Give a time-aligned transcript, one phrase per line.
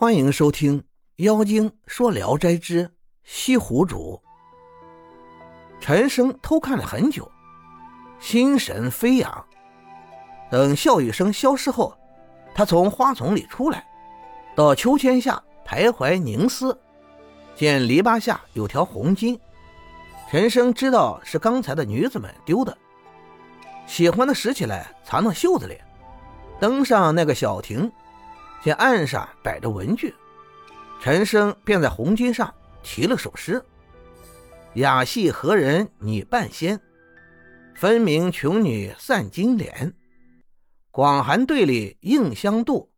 [0.00, 0.80] 欢迎收听
[1.16, 2.88] 《妖精说聊斋之
[3.24, 4.22] 西湖主》。
[5.80, 7.28] 陈生偷看了很久，
[8.20, 9.44] 心神飞扬。
[10.52, 11.92] 等笑语声消失后，
[12.54, 13.84] 他从花丛里出来，
[14.54, 16.80] 到秋千下徘徊凝思，
[17.56, 19.36] 见篱笆下有条红巾。
[20.30, 22.78] 陈生知道是刚才的女子们丢的，
[23.84, 25.76] 喜欢的拾起来藏到袖子里，
[26.60, 27.90] 登上那个小亭。
[28.62, 30.14] 见岸上摆着文具，
[31.00, 33.64] 陈生便在红巾上题了首诗
[34.74, 36.80] ：“雅戏何人女半仙，
[37.74, 39.94] 分明穷女散金莲。
[40.90, 42.92] 广寒队里应相度，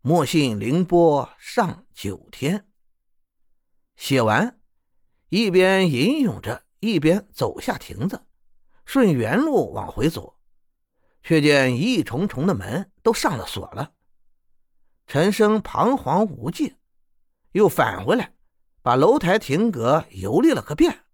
[0.00, 2.66] 莫信凌波上九天。”
[3.96, 4.58] 写完，
[5.28, 8.22] 一边吟咏着，一边走下亭子，
[8.84, 10.34] 顺原路往回走，
[11.22, 13.92] 却见一重重的门都上了锁了。
[15.08, 16.76] 陈生彷徨无计，
[17.52, 18.34] 又返回来，
[18.82, 21.06] 把楼台亭阁游历了个遍。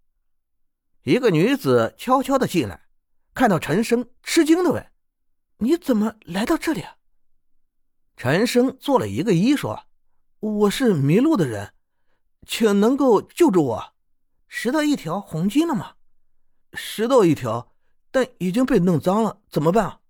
[1.03, 2.87] 一个女子悄悄的进来，
[3.33, 4.91] 看到陈生，吃惊的问
[5.59, 6.83] ：“你怎么来到这里？”
[8.17, 9.85] 陈生做了一个揖，说
[10.41, 11.71] ：“我是迷路的人，
[12.45, 13.93] 请能够救助我。
[14.49, 15.95] 拾到一条红巾了吗？
[16.73, 17.73] 拾到一条，
[18.11, 20.01] 但已经被弄脏了，怎么办？”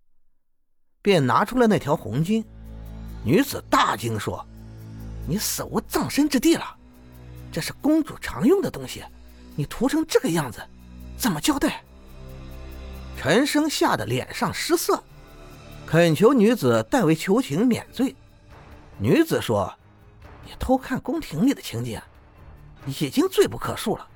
[1.03, 2.44] 便拿出了那条红巾。
[3.26, 4.45] 女子大惊说
[5.28, 6.78] ：“你死无葬身之地了！
[7.52, 9.04] 这是公主常用的东西，
[9.56, 10.62] 你涂成这个样子，
[11.18, 11.84] 怎么交代？”
[13.18, 15.03] 陈生吓得脸上失色，
[15.88, 18.16] 恳求女子代为求情免罪。
[19.00, 19.73] 女子说
[20.46, 22.00] ：“你偷看宫廷里的情景，
[22.86, 24.08] 已经罪不可恕了。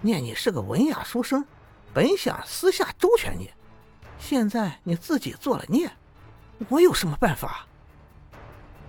[0.00, 1.44] 念你是个文雅书生，
[1.92, 3.50] 本想私下周全你，
[4.18, 5.90] 现在你自己做了孽，
[6.70, 7.66] 我有什么办法？”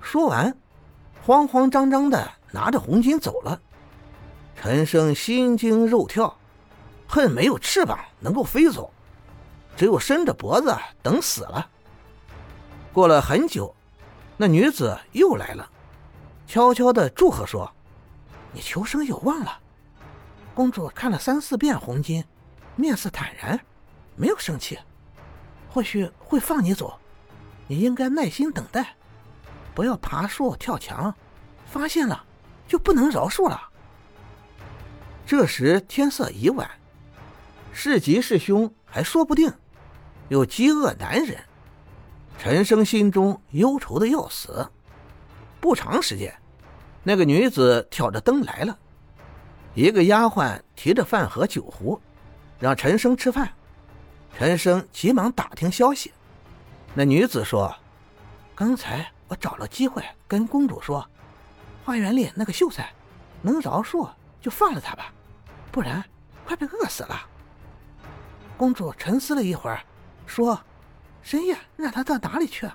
[0.01, 0.55] 说完，
[1.25, 3.59] 慌慌张张的拿着红巾走了。
[4.55, 6.37] 陈生心惊肉跳，
[7.07, 8.91] 恨没有翅膀能够飞走，
[9.77, 11.69] 只有伸着脖子等死了。
[12.91, 13.73] 过了很久，
[14.35, 15.69] 那女子又来了，
[16.47, 17.71] 悄悄的祝贺说
[18.51, 19.59] ：“你求生有望了。”
[20.53, 22.23] 公主看了三四遍红巾，
[22.75, 23.57] 面色坦然，
[24.15, 24.77] 没有生气，
[25.69, 26.99] 或许会放你走。
[27.67, 28.95] 你应该耐心等待。
[29.79, 31.15] 不要爬树跳墙，
[31.65, 32.25] 发现了
[32.67, 33.69] 就不能饶恕了。
[35.25, 36.69] 这时天色已晚，
[37.71, 39.49] 是吉是凶还说不定，
[40.27, 41.41] 又饥饿难忍，
[42.37, 44.69] 陈生心中忧愁的要死。
[45.61, 46.37] 不长时间，
[47.01, 48.77] 那个女子挑着灯来了，
[49.75, 51.97] 一个丫鬟提着饭盒酒壶，
[52.59, 53.49] 让陈生吃饭。
[54.37, 56.11] 陈生急忙打听消息，
[56.93, 57.73] 那女子说
[58.53, 61.07] ：“刚才。”我找了机会跟公主说
[61.85, 62.91] ：“花园里那个秀才，
[63.41, 64.09] 能饶恕
[64.41, 65.13] 就放了他吧，
[65.71, 66.03] 不然
[66.45, 67.21] 快被饿死了。”
[68.57, 69.81] 公主沉思了一会儿，
[70.25, 70.59] 说
[71.23, 72.69] ：“深夜让他到哪里去？”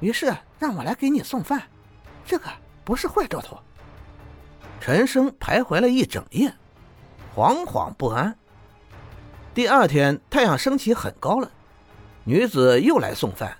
[0.00, 1.60] 于是让我来给你送饭，
[2.24, 2.48] 这个
[2.84, 3.58] 不是坏兆头。
[4.80, 6.54] 陈生徘徊了一整夜，
[7.34, 8.38] 惶惶不安。
[9.52, 11.50] 第二天太阳升起很高了，
[12.22, 13.56] 女子又来送饭。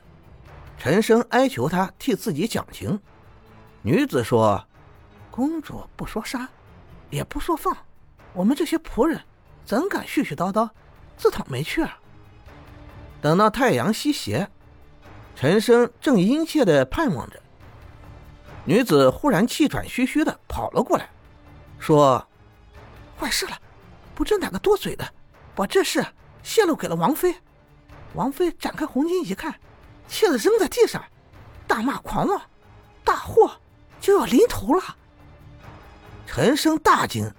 [0.78, 3.00] 陈生哀求他替自己讲情，
[3.82, 4.64] 女子说
[5.28, 6.48] ：“公主不说杀，
[7.10, 7.76] 也不说放，
[8.32, 9.20] 我们这些仆人
[9.64, 10.70] 怎敢絮絮叨叨，
[11.16, 11.98] 自讨没趣啊？”
[13.20, 14.48] 等到太阳西斜，
[15.34, 17.42] 陈生正殷切的盼望着，
[18.64, 21.10] 女子忽然气喘吁吁的跑了过来，
[21.80, 22.24] 说
[23.18, 23.58] ：“坏事了！
[24.14, 25.12] 不知哪个多嘴的，
[25.56, 26.06] 把这事
[26.44, 27.34] 泄露给了王妃。
[28.14, 29.52] 王妃展开红巾一看。”
[30.08, 31.04] 气得扔在地上，
[31.66, 32.40] 大骂狂妄，
[33.04, 33.52] 大祸
[34.00, 34.82] 就要临头了。
[36.26, 37.30] 陈生大惊，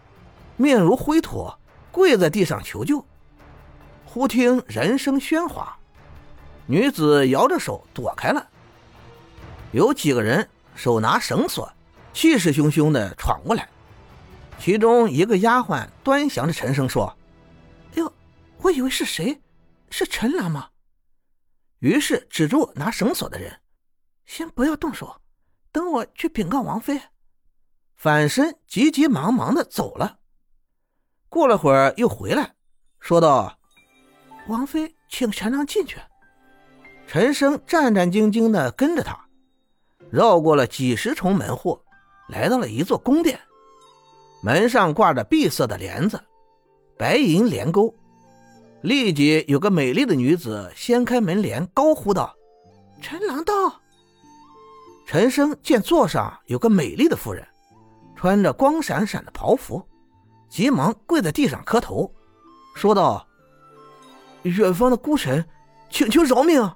[0.55, 1.51] 面如灰土，
[1.91, 3.03] 跪在地上求救。
[4.05, 5.77] 忽听人声喧哗，
[6.65, 8.47] 女子摇着手躲开了。
[9.71, 11.71] 有几个人手拿绳索，
[12.13, 13.67] 气势汹汹的闯过来。
[14.59, 17.15] 其中一个丫鬟端详着陈生说
[17.93, 18.11] ：“哟，
[18.61, 19.39] 我以为是谁？
[19.89, 20.69] 是陈郎吗？”
[21.79, 23.59] 于是止住拿绳索的人，
[24.25, 25.21] 先不要动手，
[25.71, 27.01] 等我去禀告王妃。
[27.95, 30.19] 反身急急忙忙的走了。
[31.27, 32.55] 过了会儿又回来，
[32.99, 33.59] 说道
[34.47, 35.99] ：“王妃，请陈郎进去。”
[37.07, 39.27] 陈生战战兢兢的跟着他，
[40.11, 41.81] 绕过了几十重门户，
[42.27, 43.39] 来到了一座宫殿。
[44.43, 46.23] 门上挂着碧色的帘子，
[46.97, 47.93] 白银帘钩。
[48.81, 52.33] 立即有个美丽的女子掀开门帘，高呼道
[53.01, 53.53] ：“陈郎到！”
[55.05, 57.45] 陈生见座上有个美丽的妇人，
[58.15, 59.85] 穿着光闪闪的袍服，
[60.47, 62.09] 急忙跪在地上磕头，
[62.75, 63.27] 说道
[64.43, 65.43] ：“远方的孤臣，
[65.89, 66.71] 请求饶命！”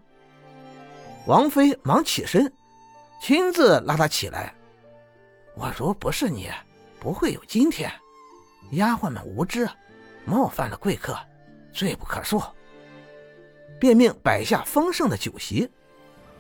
[1.25, 2.51] 王妃忙起身，
[3.21, 4.53] 亲自拉他起来。
[5.55, 6.49] 我如不是你，
[6.99, 7.89] 不会有今天。
[8.71, 9.69] 丫鬟们无知，
[10.25, 11.17] 冒犯了贵客，
[11.73, 12.43] 罪不可恕。
[13.79, 15.69] 便命摆下丰盛的酒席，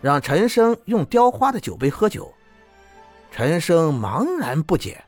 [0.01, 2.33] 让陈生用雕花的酒杯喝酒。
[3.31, 5.03] 陈生茫然不解，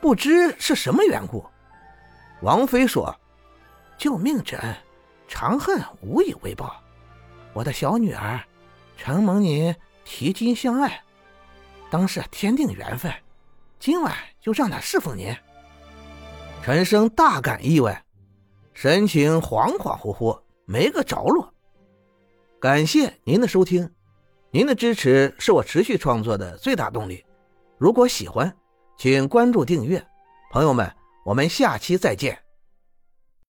[0.00, 1.46] 不知是什么缘故。
[2.40, 3.14] 王妃说
[3.98, 4.74] ：“救命之恩，
[5.28, 6.82] 长恨无以为报。
[7.52, 8.40] 我的小女儿。”
[9.00, 9.72] 承蒙您
[10.04, 11.04] 提亲相爱，
[11.88, 13.12] 当是天定缘分，
[13.78, 15.32] 今晚就让她侍奉您。
[16.64, 18.04] 陈生大感意外，
[18.80, 21.52] 神情恍恍惚惚，没个着落。
[22.60, 23.90] 感谢您的收听，
[24.52, 27.24] 您的支持是我持续创作的最大动力。
[27.76, 28.56] 如果喜欢，
[28.96, 30.00] 请关注订阅。
[30.52, 30.88] 朋友们，
[31.24, 32.38] 我们下期再见。